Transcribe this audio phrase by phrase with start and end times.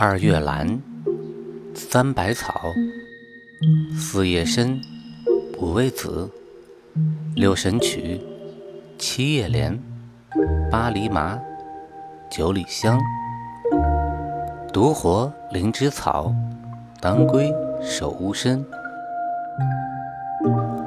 [0.00, 0.80] 二月兰，
[1.74, 2.72] 三百草，
[3.98, 4.80] 四叶参，
[5.58, 6.30] 五味子，
[7.34, 8.20] 六神曲，
[8.96, 9.76] 七叶莲，
[10.70, 11.36] 八厘麻，
[12.30, 12.96] 九里香，
[14.72, 16.32] 独活灵芝草，
[17.00, 17.52] 当归
[17.82, 18.64] 守乌参。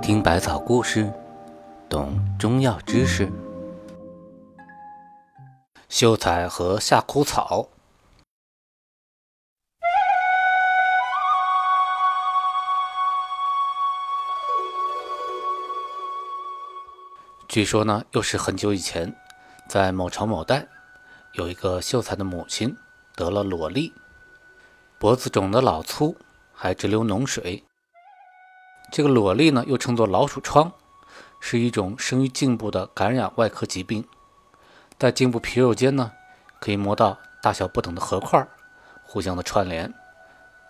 [0.00, 1.12] 听百草故事，
[1.90, 3.30] 懂中药知识。
[5.90, 7.68] 秀才和夏枯草。
[17.54, 19.14] 据说呢，又是很久以前，
[19.68, 20.66] 在某朝某代，
[21.34, 22.76] 有一个秀才的母亲
[23.14, 23.92] 得了裸痢，
[24.98, 26.16] 脖子肿得老粗，
[26.52, 27.62] 还直流脓水。
[28.90, 30.72] 这个裸痢呢，又称作老鼠疮，
[31.38, 34.04] 是一种生于颈部的感染外科疾病，
[34.98, 36.10] 在颈部皮肉间呢，
[36.58, 38.44] 可以摸到大小不等的核块，
[39.04, 39.94] 互相的串联，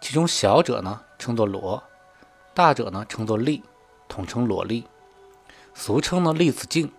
[0.00, 1.82] 其中小者呢称作裸，
[2.54, 3.60] 大者呢称作痢，
[4.08, 4.84] 统称裸痢。
[5.80, 6.92] 俗称呢栗子茎，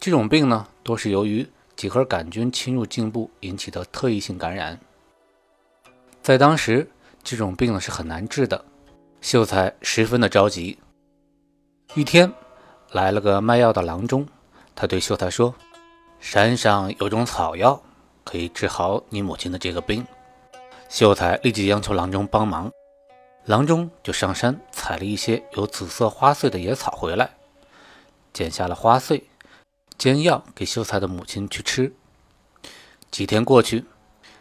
[0.00, 4.76] 这种病呢多是由于几何杆菌侵入颈部引起的特异性感染。
[6.20, 6.90] 在当时，
[7.22, 8.64] 这种病呢是很难治的，
[9.20, 10.80] 秀才十分的着急。
[11.94, 12.32] 一天，
[12.90, 14.26] 来了个卖药的郎中，
[14.74, 15.54] 他对秀才说
[16.18, 17.80] ：“山上有种草药，
[18.24, 20.04] 可以治好你母亲的这个病。”
[20.90, 22.68] 秀才立即央求郎中帮忙，
[23.44, 27.30] 郎中就上山采了一些有紫色花穗的野草回来。
[28.32, 29.28] 剪下了花穗，
[29.98, 31.92] 煎药给秀才的母亲去吃。
[33.10, 33.84] 几天过去，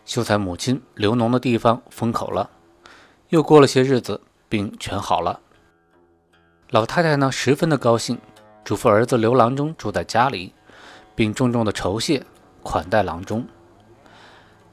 [0.06, 2.50] 秀才母亲流脓的地方封口了。
[3.30, 5.40] 又过了些日子，病全好了。
[6.70, 8.20] 老太太呢，十分的高兴，
[8.64, 10.54] 嘱咐儿子刘郎中住在家里，
[11.16, 12.24] 并重重的酬谢
[12.62, 13.46] 款待郎中。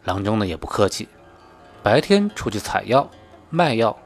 [0.04, 1.08] 郎中呢，也不客气，
[1.82, 3.10] 白天出去采药
[3.48, 3.98] 卖药，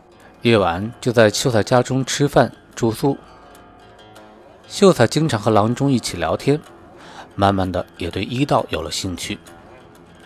[0.43, 3.19] 夜晚就在秀才家中吃饭住宿。
[4.71, 6.61] 秀才经常和郎中一起聊天，
[7.35, 9.37] 慢慢的也对医道有了兴趣。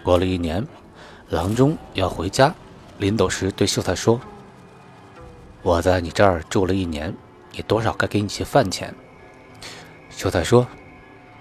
[0.02, 0.68] 过了一年，
[1.30, 2.54] 郎中要回家，
[2.98, 4.20] 临走时对秀才说
[5.62, 7.14] ：“我在你这儿住了一年，
[7.52, 8.94] 你多少该给你些饭钱。”
[10.10, 10.66] 秀才说：“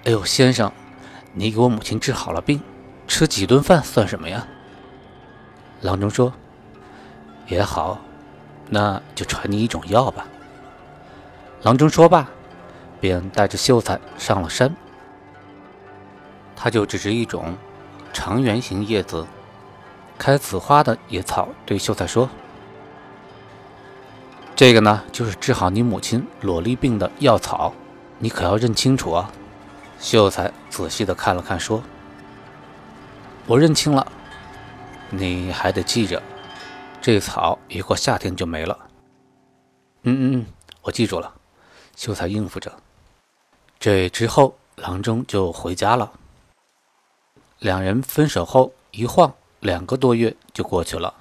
[0.06, 0.72] 哎呦，先生，
[1.34, 2.62] 你给我母亲治好了病，
[3.06, 4.48] 吃几顿饭算什么呀？”
[5.84, 6.32] 郎中说
[7.48, 8.00] ：“也好，
[8.70, 10.26] 那就传你一种药吧。”
[11.64, 12.30] 郎中说罢。
[13.04, 14.74] 便带着秀才上了山，
[16.56, 17.54] 他就指着一种
[18.14, 19.28] 长圆形叶子、
[20.18, 22.30] 开紫花的野草，对秀才说
[24.56, 27.74] ：“这个呢，就是治好你母亲裸痢病的药草，
[28.20, 29.30] 你可要认清楚啊！”
[30.00, 31.84] 秀才仔细的看了看，说
[33.46, 34.10] ：“我认清了，
[35.10, 36.24] 你还得记着，
[37.02, 38.80] 这草一过夏天就没了。
[40.04, 40.46] ”“嗯嗯嗯，
[40.84, 41.34] 我记住了。”
[41.98, 42.72] 秀才应付着。
[43.84, 46.14] 这之后，郎中就回家了。
[47.60, 51.14] 两人分手后一晃两个多月就过去了。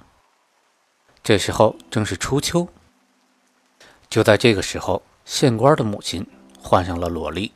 [1.21, 2.65] 这时候正是初秋。
[4.09, 6.25] 就在这个时候，县官的母亲
[6.57, 7.51] 患上了裸痢，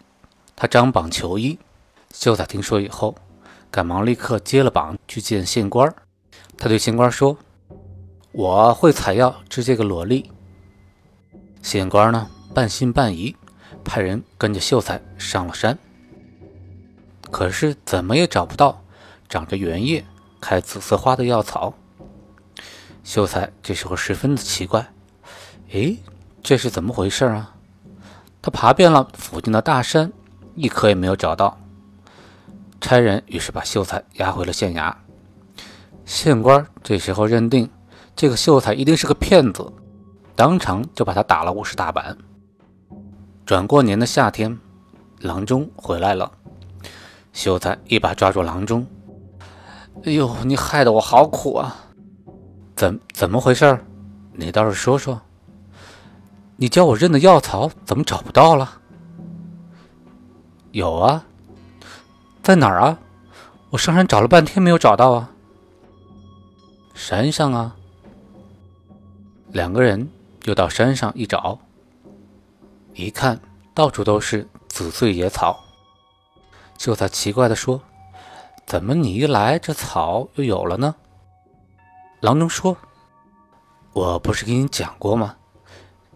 [0.57, 1.57] 她张榜求医。
[2.13, 3.16] 秀才听说以后，
[3.72, 5.95] 赶忙立刻接了榜去见县官。
[6.57, 7.38] 他对县官说
[8.34, 10.25] ：“我会采药治这个裸痢。”
[11.63, 13.34] 县官呢，半信半疑。
[13.88, 15.80] 派人跟着秀才上了山，
[17.31, 18.84] 可是怎么也找不到
[19.30, 20.06] 长着圆叶、
[20.42, 21.74] 开紫色花的药草。
[23.03, 24.92] 秀才这时候十分的奇怪，
[25.72, 25.96] 哎，
[26.44, 27.56] 这是怎么回事啊？
[28.42, 30.12] 他爬遍了附近的大山，
[30.56, 31.58] 一棵也没有找到。
[32.81, 34.94] 差人于是把秀才押回了县衙。
[36.06, 37.69] 县官这时候认定
[38.16, 39.72] 这个秀才一定是个骗子，
[40.36, 42.18] 当场就把他打了五十大板。
[43.47, 44.59] 转过年的夏天，
[45.22, 46.34] 郎中回来了。
[47.31, 48.86] 秀才一把抓住郎中
[50.04, 51.86] ：“哎呦，你害得我好苦啊！
[52.75, 53.80] 怎怎么回事？
[54.33, 55.22] 你倒是说说。
[56.57, 58.81] 你教我认的药草怎么找不到了？
[60.72, 61.24] 有啊，
[62.44, 63.00] 在哪儿啊？
[63.69, 65.31] 我上山找了半天没有找到啊。
[66.94, 67.77] 山上啊。
[69.54, 70.10] 两个人
[70.44, 71.60] 又到山上一找。”
[72.98, 73.40] 一看
[73.76, 75.64] 到处都是紫穗野草，
[76.80, 77.80] 秀才奇怪地说
[78.66, 80.96] ：“怎么你一来，这草又有了呢？”
[82.22, 82.76] 郎中说
[83.94, 85.36] ：“我不是跟你讲过吗？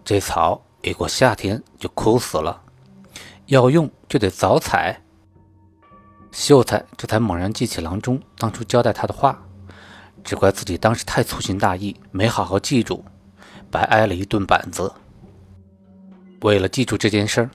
[0.04, 2.64] 这草一过夏天就枯死了，
[3.46, 5.00] 要用就得早采。”
[6.34, 9.40] 秀才这才猛然记起郎中当初交代他的话，
[10.24, 13.06] 只怪自己当时太粗心大意，没好好记住，
[13.70, 14.92] 白挨了一顿板子。
[16.42, 17.50] 为了记住这件事儿，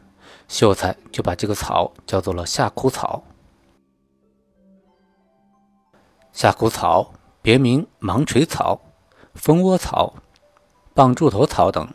[0.48, 3.22] 秀才就把这个草叫做了夏枯草。
[6.32, 7.12] 夏枯草
[7.42, 8.80] 别名芒垂草、
[9.34, 10.14] 蜂窝草、
[10.94, 11.88] 棒柱头草等，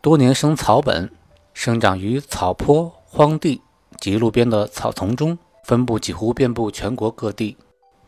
[0.00, 1.10] 多年生草本，
[1.52, 3.60] 生长于草坡、荒地
[3.98, 7.56] 及路边的草丛中，分布几乎遍布全国各地。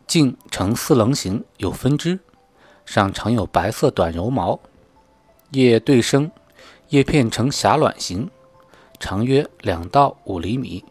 [0.07, 2.19] 茎呈四棱形，有分支，
[2.87, 4.59] 上常有白色短柔毛，
[5.51, 6.31] 叶对生，
[6.89, 8.31] 叶片呈狭卵形，
[8.99, 10.83] 长约两到五厘米。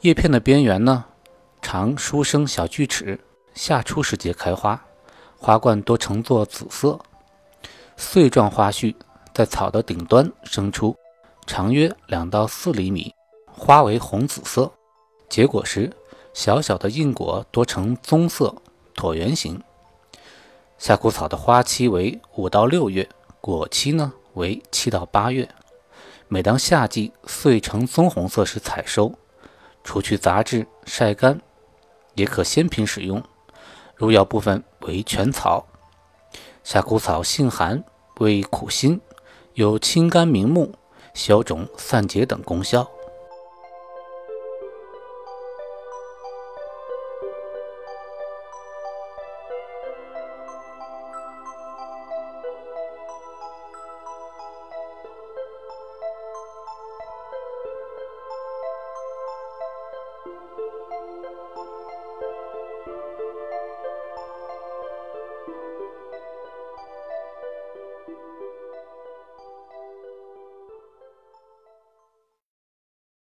[0.00, 1.04] 叶片的边缘呢，
[1.60, 3.20] 常疏生小锯齿，
[3.52, 4.82] 夏初时节开花，
[5.36, 6.98] 花冠多呈作紫色，
[7.98, 8.96] 穗状花序
[9.34, 10.96] 在草的顶端生出，
[11.46, 13.14] 长约两到四厘米，
[13.46, 14.72] 花为红紫色，
[15.28, 15.92] 结果时。
[16.32, 18.52] 小小的硬果多呈棕色，
[18.96, 19.62] 椭圆形。
[20.78, 23.08] 夏枯草的花期为五到六月，
[23.40, 25.48] 果期呢为七到八月。
[26.28, 29.12] 每当夏季穗呈棕红色时采收，
[29.82, 31.40] 除去杂质，晒干，
[32.14, 33.22] 也可鲜品使用。
[33.96, 35.66] 入药部分为全草。
[36.62, 37.84] 夏枯草性寒，
[38.18, 39.00] 味苦辛，
[39.52, 40.74] 有清肝明目、
[41.12, 42.90] 消肿散结等功效。
[60.76, 60.90] Thank
[63.18, 63.43] you.